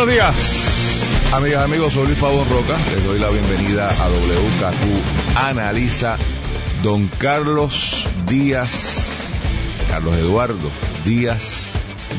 [0.00, 1.92] Buenos días, amigas, amigos.
[1.92, 2.78] Soy Luis Roca.
[2.90, 6.16] Les doy la bienvenida a WKQ Analiza.
[6.82, 9.34] Don Carlos Díaz,
[9.90, 10.70] Carlos Eduardo
[11.04, 11.70] Díaz,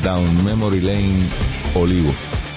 [0.04, 1.28] Down Memory Lane,
[1.74, 2.12] Olivo.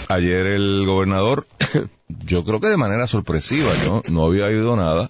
[0.09, 1.47] Ayer el gobernador,
[2.07, 5.09] yo creo que de manera sorpresiva, yo no había oído nada.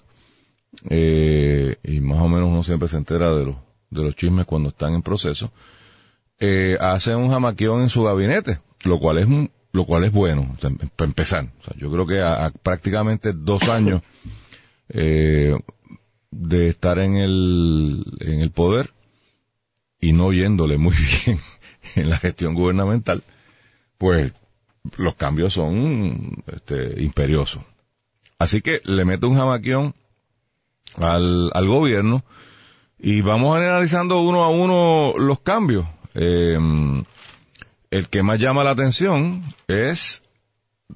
[0.88, 3.56] Eh, y más o menos uno siempre se entera de los,
[3.90, 5.52] de los chismes cuando están en proceso.
[6.38, 10.50] Eh, hace un jamaquión en su gabinete, lo cual es un, lo cual es bueno,
[10.56, 11.44] o sea, para empezar.
[11.60, 14.02] O sea, yo creo que a, a prácticamente dos años
[14.88, 15.54] eh,
[16.30, 18.90] de estar en el, en el poder
[20.00, 20.94] y no yéndole muy
[21.26, 21.38] bien
[21.94, 23.22] en la gestión gubernamental,
[23.98, 24.32] pues
[24.96, 27.62] los cambios son este, imperiosos.
[28.38, 29.94] Así que le meto un jamaquión
[30.96, 32.24] al, al gobierno
[32.98, 35.86] y vamos analizando uno a uno los cambios.
[36.14, 36.58] Eh,
[37.90, 40.22] el que más llama la atención es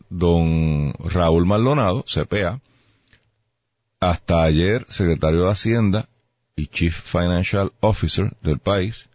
[0.08, 2.60] don Raúl Maldonado, CPA,
[4.00, 6.08] hasta ayer secretario de Hacienda
[6.56, 9.08] y Chief Financial Officer del país,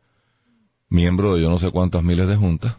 [0.90, 2.78] miembro de yo no sé cuántas miles de juntas,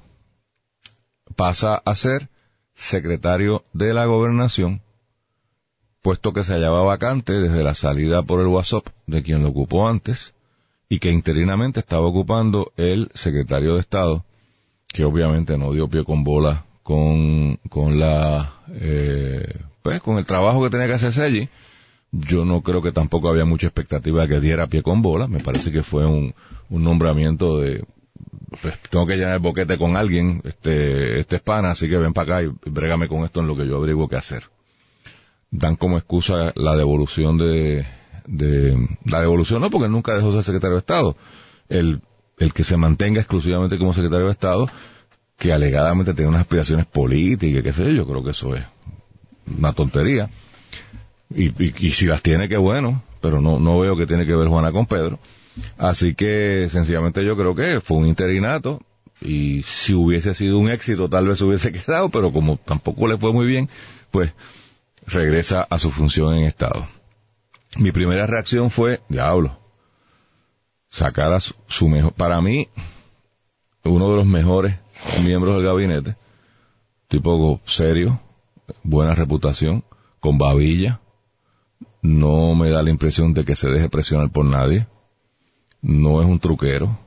[1.35, 2.29] pasa a ser
[2.75, 4.83] secretario de la gobernación,
[6.03, 9.89] puesto que se hallaba vacante desde la salida por el WhatsApp de quien lo ocupó
[9.89, 10.35] antes
[10.89, 14.25] y que interinamente estaba ocupando el secretario de Estado,
[14.97, 20.63] que obviamente no dio pie con bola con, con la, eh, pues con el trabajo
[20.63, 21.49] que tenía que hacerse allí.
[22.13, 25.29] Yo no creo que tampoco había mucha expectativa de que diera pie con bola.
[25.29, 26.35] Me parece que fue un,
[26.71, 27.85] un nombramiento de,
[28.63, 32.15] pues, tengo que llenar el boquete con alguien, este, este es pana, así que ven
[32.15, 34.45] para acá y brégame con esto en lo que yo abrigo que hacer.
[35.51, 37.85] Dan como excusa la devolución de,
[38.27, 41.17] de, la devolución no, porque nunca dejó ser secretario de Estado.
[41.69, 42.01] El,
[42.39, 44.69] el que se mantenga exclusivamente como secretario de Estado,
[45.39, 48.65] que alegadamente tiene unas aspiraciones políticas, qué sé yo, creo que eso es
[49.47, 50.31] una tontería.
[51.31, 54.49] Y, y, si las tiene, qué bueno, pero no, no veo que tiene que ver
[54.49, 55.19] Juana con Pedro.
[55.77, 58.81] Así que sencillamente yo creo que fue un interinato
[59.21, 63.33] y si hubiese sido un éxito tal vez hubiese quedado, pero como tampoco le fue
[63.33, 63.69] muy bien,
[64.11, 64.33] pues
[65.07, 66.87] regresa a su función en Estado.
[67.79, 69.59] Mi primera reacción fue, diablo,
[70.97, 72.69] sacar a su, su mejor, para mí,
[73.85, 74.77] uno de los mejores
[75.23, 76.17] miembros del gabinete,
[77.09, 78.19] tipo serio,
[78.83, 79.85] buena reputación,
[80.21, 81.01] con babilla,
[82.01, 84.87] no me da la impresión de que se deje presionar por nadie,
[85.83, 86.99] no es un truquero,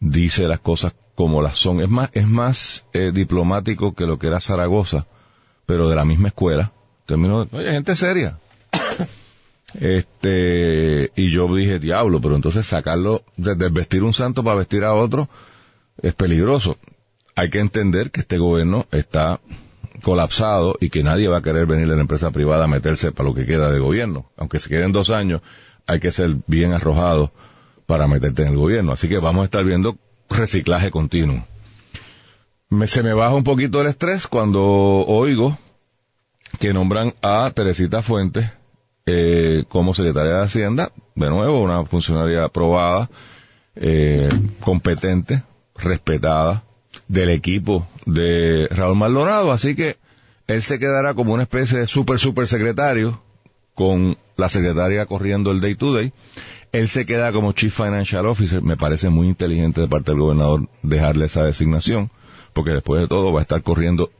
[0.00, 4.26] dice las cosas como las son, es más, es más eh, diplomático que lo que
[4.26, 5.06] era Zaragoza,
[5.64, 6.72] pero de la misma escuela,
[7.06, 8.38] terminó, oye, gente seria.
[9.74, 14.94] Este, y yo dije, diablo, pero entonces sacarlo, desde vestir un santo para vestir a
[14.94, 15.28] otro,
[16.00, 16.78] es peligroso.
[17.34, 19.40] Hay que entender que este gobierno está
[20.02, 23.28] colapsado y que nadie va a querer venir a la empresa privada a meterse para
[23.28, 24.30] lo que queda de gobierno.
[24.36, 25.42] Aunque se queden dos años,
[25.86, 27.32] hay que ser bien arrojado
[27.86, 28.92] para meterte en el gobierno.
[28.92, 29.96] Así que vamos a estar viendo
[30.30, 31.44] reciclaje continuo.
[32.68, 35.56] Me, se me baja un poquito el estrés cuando oigo
[36.58, 38.50] que nombran a Teresita Fuentes
[39.06, 43.08] eh, como secretaria de Hacienda, de nuevo, una funcionaria aprobada,
[43.76, 44.28] eh,
[44.60, 45.44] competente,
[45.76, 46.64] respetada,
[47.08, 49.96] del equipo de Raúl Maldonado, así que
[50.46, 53.20] él se quedará como una especie de super super secretario
[53.74, 56.12] con la secretaria corriendo el day to day.
[56.72, 60.68] Él se queda como Chief Financial Officer, me parece muy inteligente de parte del gobernador
[60.82, 62.10] dejarle esa designación,
[62.52, 64.10] porque después de todo va a estar corriendo.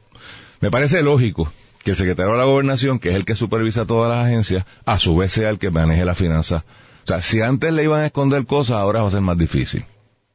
[0.61, 1.51] Me parece lógico
[1.87, 4.99] que el secretario de la gobernación, que es el que supervisa todas las agencias, a
[4.99, 6.65] su vez sea el que maneje la finanza.
[7.05, 9.85] O sea, si antes le iban a esconder cosas, ahora va a ser más difícil.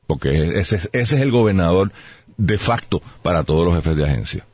[0.07, 1.93] Porque ese, ese es el gobernador
[2.39, 4.47] de facto para todos los jefes de agencia.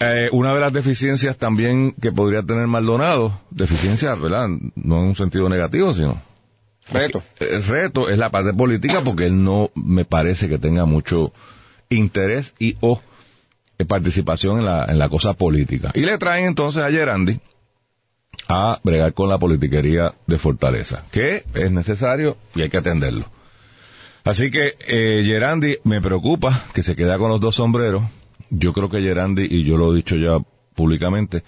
[0.00, 4.48] Eh, una de las deficiencias también que podría tener Maldonado, deficiencia, ¿verdad?
[4.76, 6.22] No en un sentido negativo, sino...
[6.90, 7.22] Reto.
[7.38, 11.34] El reto es la parte política porque él no me parece que tenga mucho
[11.90, 13.02] interés y o
[13.86, 15.90] participación en la, en la cosa política.
[15.94, 17.40] Y le traen entonces a Gerandi
[18.48, 23.26] a bregar con la politiquería de Fortaleza, que es necesario y hay que atenderlo.
[24.24, 28.02] Así que eh, Gerandi me preocupa que se queda con los dos sombreros
[28.50, 30.38] yo creo que Gerandi, y yo lo he dicho ya
[30.74, 31.42] públicamente,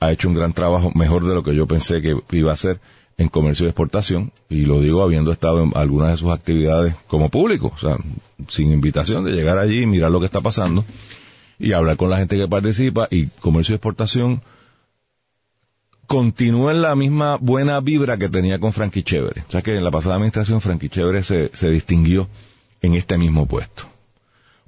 [0.00, 2.80] ha hecho un gran trabajo, mejor de lo que yo pensé que iba a hacer
[3.18, 7.28] en comercio y exportación, y lo digo habiendo estado en algunas de sus actividades como
[7.28, 7.96] público, o sea,
[8.48, 10.84] sin invitación de llegar allí y mirar lo que está pasando
[11.62, 14.42] y hablar con la gente que participa y comercio y exportación
[16.08, 19.44] continúa en la misma buena vibra que tenía con Frankie Chévere.
[19.46, 22.28] O sea que en la pasada administración Frankie Chévere se, se distinguió
[22.82, 23.84] en este mismo puesto.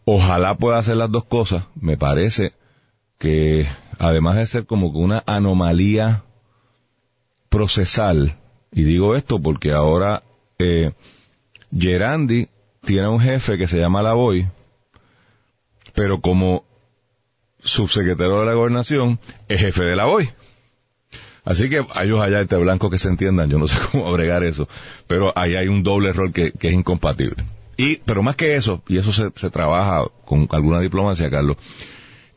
[0.04, 1.64] Ojalá pueda hacer las dos cosas.
[1.74, 2.52] Me parece
[3.18, 3.66] que
[3.98, 6.22] además de ser como una anomalía
[7.48, 8.36] procesal,
[8.70, 10.22] y digo esto porque ahora
[10.60, 10.92] eh,
[11.76, 12.48] Gerandi
[12.82, 14.46] tiene un jefe que se llama Lavoy,
[15.92, 16.64] pero como
[17.64, 19.18] subsecretario de la gobernación
[19.48, 20.30] es jefe de Lavoy.
[21.44, 24.68] Así que ellos allá este blanco que se entiendan, yo no sé cómo agregar eso,
[25.06, 27.44] pero ahí hay un doble rol que, es incompatible.
[27.76, 31.56] Y, pero más que eso, y eso se, trabaja con alguna diplomacia, Carlos,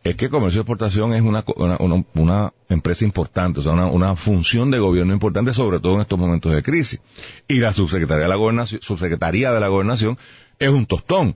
[0.03, 4.15] es que comercio y exportación es una, una, una empresa importante, o sea, una, una,
[4.15, 6.99] función de gobierno importante, sobre todo en estos momentos de crisis.
[7.47, 10.17] Y la subsecretaría de la gobernación, subsecretaría de la gobernación
[10.59, 11.35] es un tostón.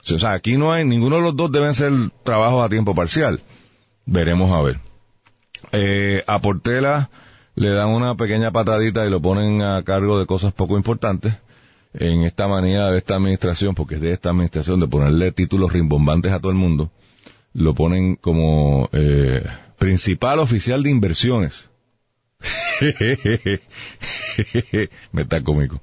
[0.00, 1.92] O sea, aquí no hay, ninguno de los dos deben ser
[2.24, 3.40] trabajos a tiempo parcial.
[4.06, 4.80] Veremos a ver.
[5.72, 7.10] Eh, a Portela
[7.54, 11.34] le dan una pequeña patadita y lo ponen a cargo de cosas poco importantes
[11.94, 16.32] en esta manía de esta administración, porque es de esta administración de ponerle títulos rimbombantes
[16.32, 16.90] a todo el mundo,
[17.54, 19.42] lo ponen como eh,
[19.78, 21.67] principal oficial de inversiones.
[25.12, 25.80] Me está cómico.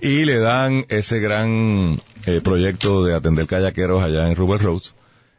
[0.00, 4.94] Y le dan ese gran eh, proyecto de atender kayakeros allá en Rubber Roads.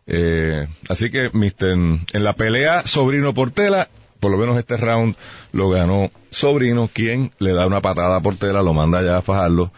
[0.07, 5.15] Eh, así que, mister, en la pelea Sobrino Portela, por lo menos este round
[5.51, 9.71] lo ganó Sobrino, quien le da una patada a Portela, lo manda allá a fajarlo,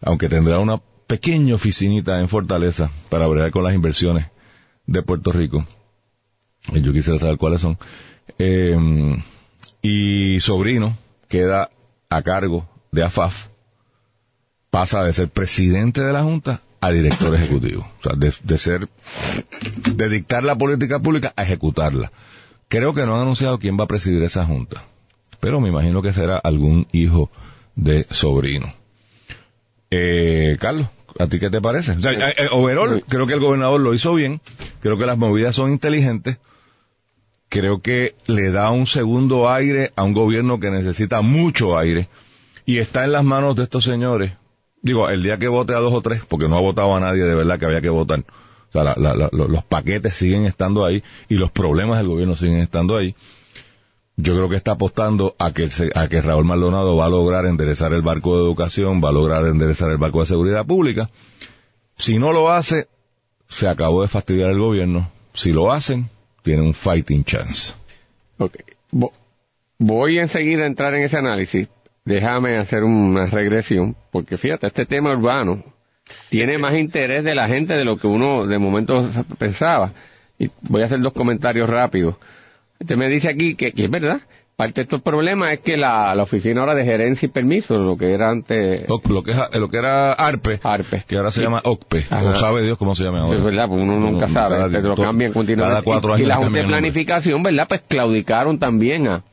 [0.00, 4.26] aunque tendrá una pequeña oficinita en Fortaleza para bregar con las inversiones
[4.86, 5.66] de Puerto Rico.
[6.72, 7.76] Yo quisiera saber cuáles son.
[8.38, 8.74] Eh,
[9.84, 10.96] y Sobrino
[11.28, 11.68] queda
[12.08, 13.48] a cargo de AFAF,
[14.70, 17.86] pasa de ser presidente de la Junta a director ejecutivo.
[18.00, 18.88] O sea, de, de, ser,
[19.92, 22.12] de dictar la política pública a ejecutarla.
[22.68, 24.84] Creo que no han anunciado quién va a presidir esa Junta.
[25.38, 27.30] Pero me imagino que será algún hijo
[27.76, 28.72] de sobrino.
[29.90, 30.88] Eh, Carlos,
[31.18, 31.92] ¿A ti qué te parece?
[31.92, 34.40] O sea, eh, eh, overall, creo que el gobernador lo hizo bien,
[34.80, 36.38] creo que las movidas son inteligentes,
[37.54, 42.08] creo que le da un segundo aire a un gobierno que necesita mucho aire
[42.66, 44.32] y está en las manos de estos señores.
[44.82, 47.22] Digo, el día que vote a dos o tres, porque no ha votado a nadie
[47.22, 48.24] de verdad que había que votar.
[48.70, 52.58] O sea, la, la, los paquetes siguen estando ahí y los problemas del gobierno siguen
[52.58, 53.14] estando ahí.
[54.16, 57.92] Yo creo que está apostando a que, a que Raúl Maldonado va a lograr enderezar
[57.94, 61.08] el barco de educación, va a lograr enderezar el barco de seguridad pública.
[61.96, 62.88] Si no lo hace,
[63.48, 65.08] se acabó de fastidiar el gobierno.
[65.34, 66.10] Si lo hacen,
[66.44, 67.72] tiene un fighting chance.
[68.38, 68.56] Ok.
[69.78, 71.68] Voy enseguida a entrar en ese análisis.
[72.04, 75.64] Déjame hacer una regresión, porque fíjate, este tema urbano
[76.28, 79.08] tiene más interés de la gente de lo que uno de momento
[79.38, 79.92] pensaba.
[80.38, 82.16] Y voy a hacer dos comentarios rápidos.
[82.78, 84.20] Usted me dice aquí que, es verdad.
[84.56, 87.96] Parte de estos problemas es que la, la, oficina ahora de gerencia y permiso, lo
[87.96, 88.88] que era antes...
[88.88, 92.78] lo, que, lo que era ARPE, ARPE, que ahora se llama OCPE, no sabe Dios
[92.78, 93.36] cómo se llama ahora.
[93.36, 95.72] es verdad, porque uno nunca sabe, te lo cambian continuamente.
[95.72, 97.66] Cada cuatro años y, la Junta de Planificación, ¿verdad?
[97.68, 99.24] Pues claudicaron también a,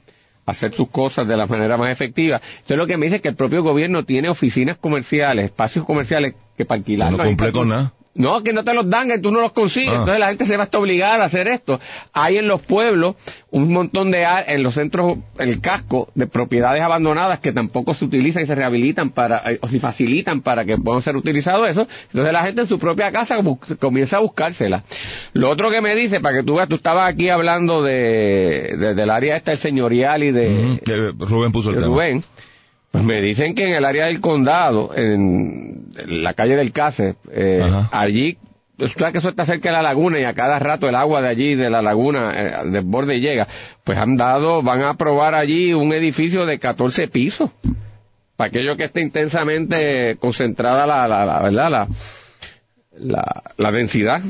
[0.47, 2.41] hacer sus cosas de la manera más efectiva.
[2.43, 6.33] Entonces lo que me dice es que el propio gobierno tiene oficinas comerciales, espacios comerciales
[6.57, 7.11] que para alquilar.
[7.11, 7.93] No cumple con nada.
[8.13, 9.93] No, que no te los dan, que tú no los consigues.
[9.93, 9.99] Ah.
[9.99, 11.79] Entonces la gente se va a estar obligada a hacer esto.
[12.11, 13.15] Hay en los pueblos
[13.51, 18.43] un montón de, en los centros, el casco, de propiedades abandonadas que tampoco se utilizan
[18.43, 21.87] y se rehabilitan para, eh, o se facilitan para que puedan ser utilizados eso.
[22.07, 23.37] Entonces la gente en su propia casa
[23.79, 24.83] comienza a buscársela.
[25.33, 29.09] Lo otro que me dice, para que tú veas, tú estabas aquí hablando de, del
[29.09, 31.13] área esta, el señorial y de...
[31.17, 32.23] Rubén puso el Rubén.
[32.91, 37.63] Pues me dicen que en el área del condado, en, la calle del Cáceres, eh,
[37.91, 38.37] allí,
[38.77, 41.29] sabes que eso está cerca de la laguna y a cada rato el agua de
[41.29, 43.47] allí, de la laguna, eh, del borde llega,
[43.85, 47.49] pues han dado, van a aprobar allí un edificio de 14 pisos.
[48.35, 51.69] Para aquello que esté intensamente concentrada la, la, la ¿verdad?
[51.69, 51.87] La,
[52.97, 54.21] la, la densidad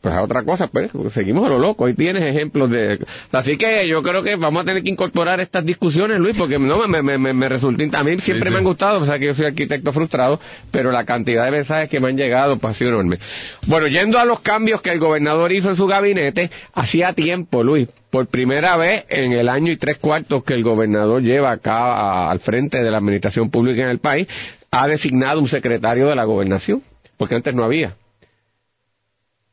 [0.00, 1.84] pues a otra cosa, pues, seguimos a lo loco.
[1.84, 2.98] Ahí tienes ejemplos de...
[3.32, 6.86] Así que yo creo que vamos a tener que incorporar estas discusiones, Luis, porque no
[6.86, 7.98] me, me, me, me resulta...
[7.98, 10.40] A mí siempre me han gustado, o sea que yo soy arquitecto frustrado,
[10.70, 13.18] pero la cantidad de mensajes que me han llegado pues, ha sido enorme.
[13.66, 17.88] Bueno, yendo a los cambios que el gobernador hizo en su gabinete, hacía tiempo, Luis,
[18.08, 22.40] por primera vez en el año y tres cuartos que el gobernador lleva acá al
[22.40, 24.28] frente de la administración pública en el país,
[24.70, 26.82] ha designado un secretario de la gobernación,
[27.18, 27.96] porque antes no había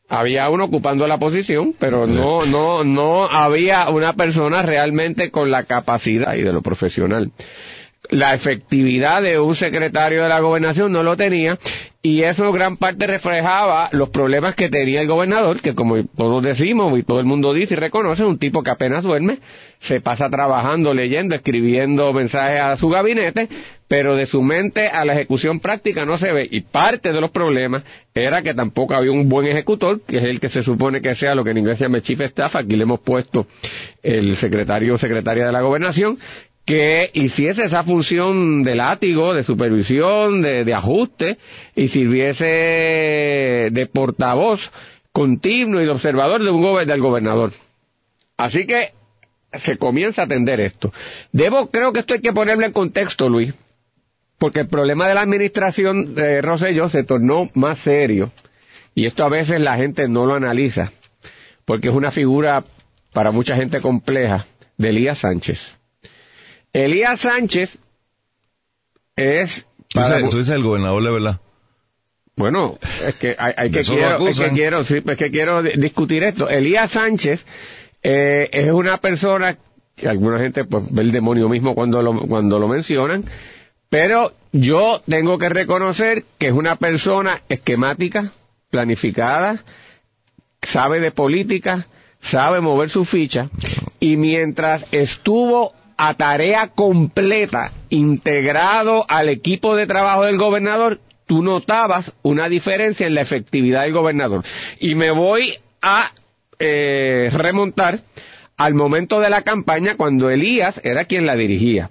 [0.09, 5.63] había uno ocupando la posición, pero no, no, no había una persona realmente con la
[5.63, 7.31] capacidad y de lo profesional.
[8.09, 11.57] La efectividad de un secretario de la gobernación no lo tenía
[12.07, 16.97] y eso gran parte reflejaba los problemas que tenía el gobernador, que como todos decimos
[16.97, 19.39] y todo el mundo dice y reconoce, un tipo que apenas duerme,
[19.79, 23.49] se pasa trabajando, leyendo, escribiendo mensajes a su gabinete,
[23.89, 26.47] pero de su mente a la ejecución práctica no se ve.
[26.49, 27.83] Y parte de los problemas
[28.13, 31.35] era que tampoco había un buen ejecutor, que es el que se supone que sea
[31.35, 33.47] lo que en inglés se llama chief staff, aquí le hemos puesto
[34.01, 36.17] el secretario o secretaria de la gobernación,
[36.67, 41.37] que hiciese esa función de látigo, de supervisión, de, ajuste,
[41.77, 44.69] y sirviese de portavoz
[45.13, 47.53] continuo y de observador de un del gobernador.
[48.35, 48.91] Así que
[49.53, 50.91] se comienza a atender esto.
[51.31, 53.53] Debo, creo que esto hay que ponerlo en contexto, Luis,
[54.37, 58.33] porque el problema de la administración de Rosselló se tornó más serio,
[58.93, 60.91] y esto a veces la gente no lo analiza,
[61.63, 62.65] porque es una figura
[63.13, 64.47] para mucha gente compleja,
[64.77, 65.76] de Elías Sánchez.
[66.83, 67.79] Elías Sánchez
[69.15, 69.65] es...
[69.89, 71.39] tú dices el gobernador de verdad.
[72.35, 76.47] Bueno, es que hay, que quiero, es que quiero, sí, pues que quiero discutir esto.
[76.47, 77.43] Elías Sánchez
[78.03, 79.57] eh, es una persona
[79.95, 83.25] que alguna gente pues ve el demonio mismo cuando lo, cuando lo mencionan,
[83.89, 88.33] pero yo tengo que reconocer que es una persona esquemática,
[88.69, 89.63] planificada,
[90.61, 91.87] sabe de política,
[92.21, 93.49] sabe mover su ficha,
[93.99, 102.13] y mientras estuvo a tarea completa, integrado al equipo de trabajo del gobernador, tú notabas
[102.21, 104.43] una diferencia en la efectividad del gobernador.
[104.79, 106.11] Y me voy a
[106.59, 108.01] eh, remontar
[108.57, 111.89] al momento de la campaña cuando Elías era quien la dirigía.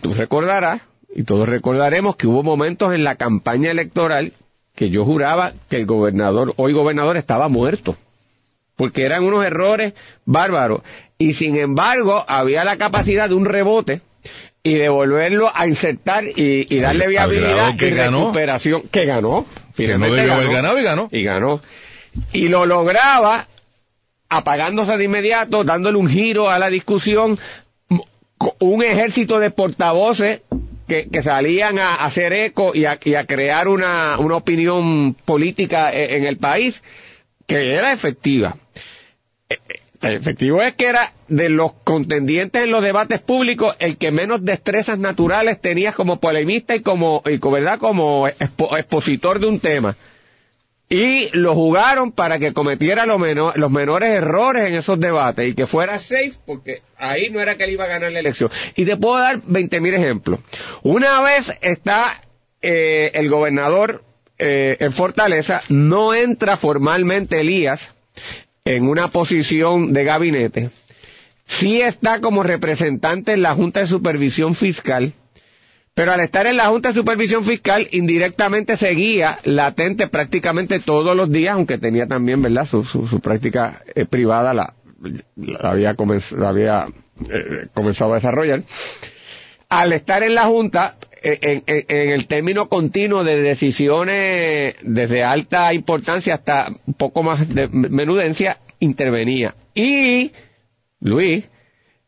[0.00, 0.82] tú recordarás,
[1.14, 4.34] y todos recordaremos que hubo momentos en la campaña electoral
[4.74, 7.96] que yo juraba que el gobernador, hoy gobernador, estaba muerto
[8.80, 9.92] porque eran unos errores
[10.24, 10.80] bárbaros.
[11.18, 14.00] Y sin embargo, había la capacidad de un rebote
[14.62, 18.84] y de volverlo a insertar y, darle viabilidad y recuperación.
[18.90, 19.44] Que ganó.
[19.74, 21.08] Finalmente ganó, y ganó.
[21.12, 21.60] Y ganó.
[22.32, 23.48] Y lo lograba
[24.30, 27.38] apagándose de inmediato, dándole un giro a la discusión,
[28.60, 30.40] un ejército de portavoces
[30.88, 36.38] que, salían a, hacer eco y a, crear una, una opinión política e, en el
[36.38, 36.82] país
[37.50, 38.56] que era efectiva.
[40.02, 44.98] Efectivo es que era de los contendientes en los debates públicos el que menos destrezas
[44.98, 47.78] naturales tenía como polemista y como, ¿verdad?
[47.78, 49.96] como expositor de un tema.
[50.88, 55.98] Y lo jugaron para que cometiera los menores errores en esos debates y que fuera
[55.98, 58.50] safe porque ahí no era que él iba a ganar la elección.
[58.74, 60.40] Y te puedo dar 20.000 ejemplos.
[60.82, 62.22] Una vez está
[62.62, 64.02] eh, el gobernador
[64.38, 67.92] eh, en Fortaleza, no entra formalmente Elías
[68.74, 70.70] en una posición de gabinete,
[71.44, 75.12] sí está como representante en la Junta de Supervisión Fiscal,
[75.92, 81.30] pero al estar en la Junta de Supervisión Fiscal, indirectamente seguía latente prácticamente todos los
[81.32, 84.74] días, aunque tenía también, ¿verdad?, su, su, práctica eh, privada, la,
[85.60, 88.62] había, eh, comenzado a desarrollar.
[89.68, 96.68] Al estar en la Junta, en, el término continuo de decisiones desde alta importancia hasta
[96.86, 99.54] un poco más de menudencia, intervenía.
[99.74, 100.32] Y
[101.00, 101.44] Luis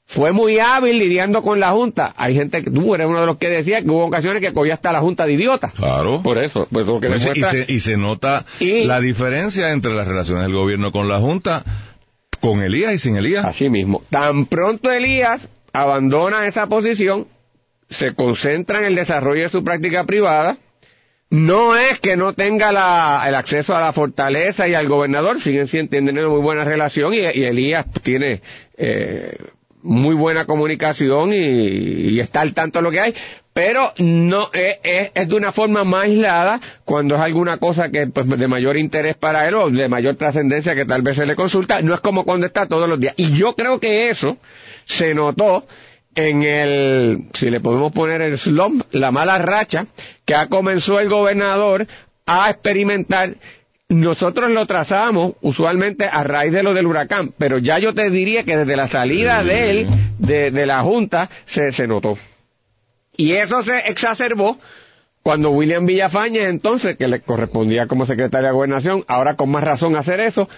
[0.04, 2.12] fue muy hábil lidiando con la Junta.
[2.16, 4.75] Hay gente que tú eres uno de los que decía que hubo ocasiones que cogía
[4.75, 5.73] hasta la Junta de idiotas.
[5.73, 6.23] Claro.
[6.23, 6.66] Por eso.
[6.71, 6.87] Pues,
[7.35, 11.64] y, se, y, se, nota la diferencia entre las relaciones del gobierno con la Junta,
[12.40, 13.45] con Elías y sin Elías.
[13.45, 14.02] Así mismo.
[14.11, 17.26] Tan pronto Elías abandona esa posición,
[17.93, 20.57] se concentra en el desarrollo de su práctica privada.
[21.31, 26.29] No es que no tenga el acceso a la fortaleza y al gobernador, siguen teniendo
[26.29, 28.43] muy buena relación y, Elías tiene
[28.77, 29.35] eh,
[29.83, 33.15] muy buena comunicación y, está al tanto de lo que hay,
[33.55, 38.29] pero no es, es, de una forma más aislada cuando es alguna cosa que pues,
[38.29, 41.81] de mayor interés para él o de mayor trascendencia que tal vez se le consulta,
[41.81, 43.15] no es como cuando está todos los días.
[43.17, 44.37] Y yo creo que eso
[44.85, 45.65] se notó
[46.14, 49.87] en el, si le podemos poner el slump, la mala racha
[50.25, 51.87] que ha comenzado el gobernador
[52.26, 53.37] a experimentar.
[53.88, 58.42] Nosotros lo trazamos usualmente a raíz de lo del huracán, pero ya yo te diría
[58.45, 59.87] que desde la salida de él,
[60.19, 62.16] de, de la Junta, se, se notó.
[63.16, 64.59] Y eso se exacerbó
[65.23, 69.95] cuando William Villafañez, entonces, que le correspondía como secretario de Gobernación, ahora con más razón
[69.95, 70.49] hacer eso,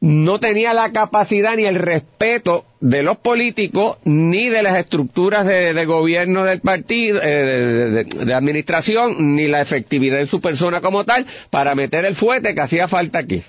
[0.00, 5.84] no tenía la capacidad ni el respeto de los políticos ni de las estructuras de,
[5.86, 11.74] gobierno del partido, eh, de, administración, ni la efectividad de su persona como tal para
[11.74, 13.42] meter el fuete que hacía falta aquí.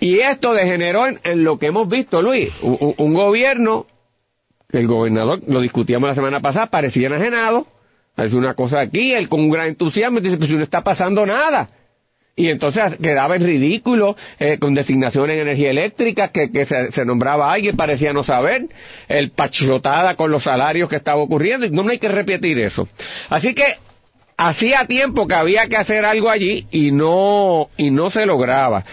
[0.00, 3.86] Y esto degeneró en, lo que hemos visto, Luis, un, gobierno,
[4.70, 7.68] el gobernador, lo discutíamos la semana pasada, parecía enajenado,
[8.16, 11.70] hace una cosa aquí, él con un gran entusiasmo dice, pues no está pasando nada
[12.36, 17.50] y entonces quedaba en ridículo eh, con designaciones en energía eléctrica que, que se, nombraba
[17.50, 18.66] a alguien parecía no saber
[19.08, 22.88] el pachotada con los salarios que estaba ocurriendo y no, hay que repetir eso
[23.28, 23.64] así que
[24.36, 28.84] hacía tiempo que había que hacer algo allí y no y no se lograba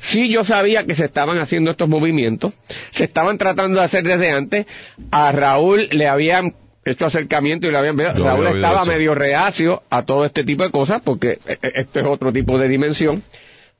[0.00, 2.52] Sí, yo sabía que se estaban haciendo estos movimientos,
[2.92, 4.66] se estaban tratando de hacer desde antes.
[5.10, 6.54] A Raúl le habían
[6.88, 7.98] hecho acercamiento y lo habían.
[7.98, 12.06] Raúl estaba medio reacio a todo este tipo de cosas porque e, e, este es
[12.06, 13.22] otro tipo de dimensión.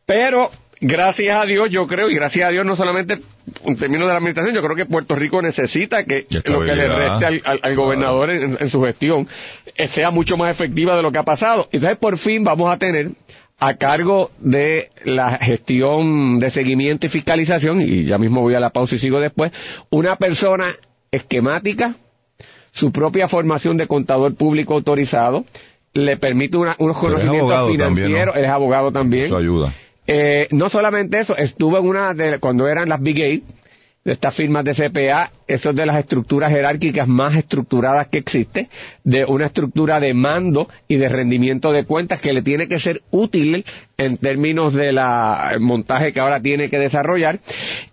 [0.06, 0.50] Pero
[0.80, 3.20] gracias a Dios, yo creo, y gracias a Dios no solamente
[3.64, 6.88] en términos de la administración, yo creo que Puerto Rico necesita que lo que le
[6.88, 9.28] reste al, gobernador en, su gestión
[9.76, 11.68] eh, sea mucho más efectiva de lo que ha pasado.
[11.72, 13.10] Entonces, por fin vamos a tener
[13.60, 18.70] a cargo de la gestión de seguimiento y fiscalización, y ya mismo voy a la
[18.70, 19.52] pausa y sigo después,
[19.90, 20.76] una persona
[21.10, 21.96] esquemática,
[22.72, 25.44] su propia formación de contador público autorizado,
[25.94, 29.26] le permite unos conocimientos financieros, es abogado también.
[29.26, 29.72] Eso ayuda.
[30.06, 33.44] Eh, no solamente eso, estuvo en una de, cuando eran las Big Eight,
[34.08, 38.70] de estas firmas de CPA, eso es de las estructuras jerárquicas más estructuradas que existe,
[39.04, 43.02] de una estructura de mando y de rendimiento de cuentas que le tiene que ser
[43.10, 43.66] útil
[43.98, 47.40] en términos de la montaje que ahora tiene que desarrollar.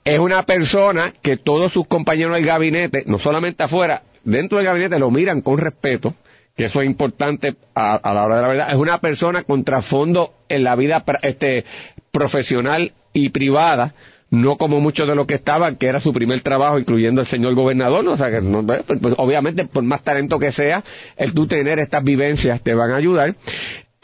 [0.06, 5.00] Es una persona que todos sus compañeros del gabinete, no solamente afuera, dentro del gabinete
[5.00, 6.16] lo miran con respeto,
[6.56, 10.34] que eso es importante a, la hora de la verdad, es una persona con trasfondo
[10.50, 11.66] en la vida este,
[12.12, 13.94] profesional y privada,
[14.30, 17.56] no como muchos de los que estaban, que era su primer trabajo, incluyendo el señor
[17.56, 20.84] gobernador, o sea que pues, pues, obviamente por más talento que sea,
[21.18, 23.36] el tú tener estas vivencias te van a ayudar.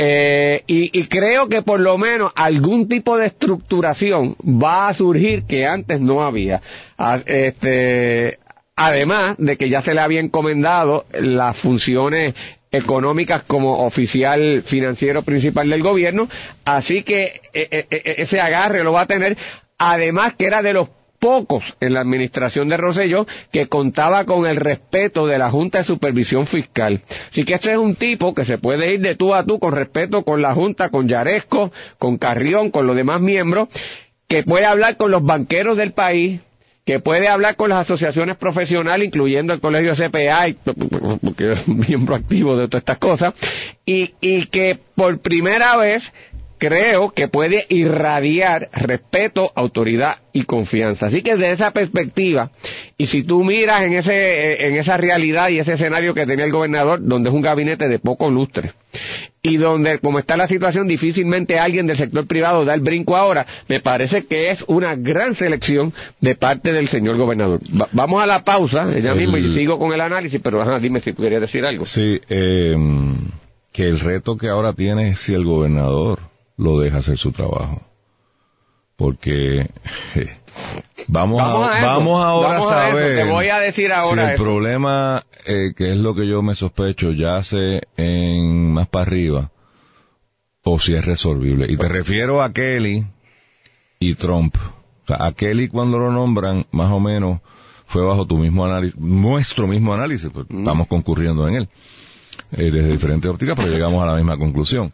[0.04, 5.44] Eh, y, y, creo que por lo menos algún tipo de estructuración va a surgir
[5.44, 6.60] que antes no había.
[6.98, 8.40] Ah, este,
[8.86, 12.34] además de que ya se le había encomendado las funciones
[12.72, 16.28] económicas como oficial financiero principal del gobierno,
[16.66, 19.38] así que eh, eh, eh, ese agarre lo va a tener,
[19.78, 20.90] además que era de los
[21.20, 25.84] pocos en la administración de Rosselló que contaba con el respeto de la Junta de
[25.84, 27.02] Supervisión Fiscal.
[27.30, 29.74] Así que este es un tipo que se puede ir de tú a tú con
[29.74, 33.68] respeto con la Junta, con Yaresco, con Carrión, con los demás miembros,
[34.28, 36.42] que puede hablar con los banqueros del país,
[36.92, 40.48] que puede hablar con las asociaciones profesionales, incluyendo el Colegio CPA,
[41.22, 43.34] porque es miembro activo de todas estas cosas,
[43.86, 46.12] y, y que por primera vez
[46.62, 51.08] creo que puede irradiar respeto, autoridad y confianza.
[51.08, 52.52] Así que desde esa perspectiva,
[53.00, 56.52] y si tú miras en ese, en esa realidad y ese escenario que tenía el
[56.52, 58.74] gobernador, donde es un gabinete de poco lustre,
[59.42, 63.48] y donde, como está la situación, difícilmente alguien del sector privado da el brinco ahora,
[63.68, 67.60] me parece que es una gran selección de parte del señor gobernador.
[67.92, 71.42] vamos a la pausa, ella mismo, y sigo con el análisis, pero dime si querías
[71.42, 71.88] decir algo.
[71.88, 72.76] Sí, eh,
[73.72, 76.31] que el reto que ahora tiene es si el gobernador
[76.62, 77.82] lo deja hacer su trabajo.
[78.96, 79.68] Porque
[81.08, 85.74] vamos, a, vamos ahora a saber Te voy a decir ahora si el problema, eh,
[85.76, 89.52] que es lo que yo me sospecho, yace en más para arriba
[90.64, 91.66] o si es resolvible.
[91.68, 93.08] Y te refiero a Kelly
[94.00, 94.56] y Trump.
[94.56, 97.42] O sea, a Kelly cuando lo nombran, más o menos,
[97.88, 100.60] fue bajo tu mismo análisis, nuestro mismo análisis, pues, mm.
[100.60, 101.70] estamos concurriendo en él,
[102.52, 104.94] eh, desde diferentes ópticas, pero llegamos a la misma conclusión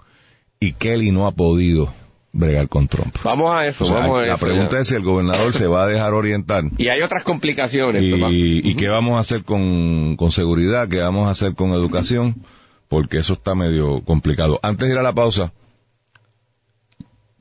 [0.60, 1.93] y Kelly no ha podido
[2.34, 3.15] bregar con Trump.
[3.24, 6.13] Vamos a eso, vamos a La pregunta es si el gobernador se va a dejar
[6.13, 6.63] orientar.
[6.78, 8.04] Y hay otras complicaciones.
[8.04, 12.43] Y, qué vamos a hacer con, con seguridad, qué vamos a hacer con educación,
[12.88, 14.60] porque eso está medio complicado.
[14.62, 15.52] Antes de ir a la pausa,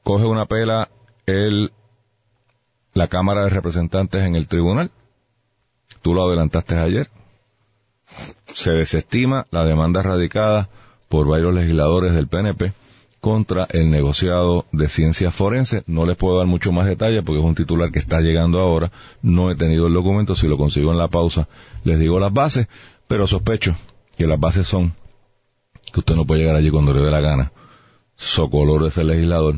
[0.02, 0.88] coge una pela
[1.26, 1.72] el,
[2.94, 4.90] la Cámara de Representantes en el tribunal.
[6.00, 7.08] Tú lo adelantaste ayer.
[8.46, 10.70] Se desestima la demanda radicada
[11.08, 12.72] por varios legisladores del PNP
[13.26, 15.82] contra el negociado de ciencias forenses.
[15.88, 18.92] No les puedo dar mucho más detalle porque es un titular que está llegando ahora.
[19.20, 20.36] No he tenido el documento.
[20.36, 21.48] Si lo consigo en la pausa,
[21.82, 22.68] les digo las bases.
[23.08, 23.74] Pero sospecho
[24.16, 24.94] que las bases son
[25.92, 27.50] que usted no puede llegar allí cuando le dé la gana,
[28.14, 29.56] socolor de ese legislador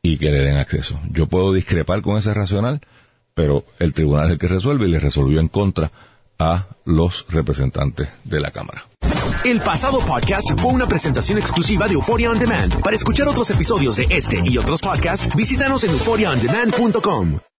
[0.00, 1.00] y que le den acceso.
[1.10, 2.82] Yo puedo discrepar con ese racional,
[3.34, 5.90] pero el tribunal es el que resuelve y le resolvió en contra
[6.38, 8.86] a los representantes de la Cámara.
[9.44, 12.82] El pasado podcast fue una presentación exclusiva de Euphoria On Demand.
[12.82, 17.38] Para escuchar otros episodios de este y otros podcasts, visítanos en euphoriaondemand.com.